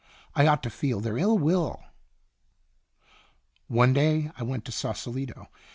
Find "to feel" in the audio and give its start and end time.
0.63-0.99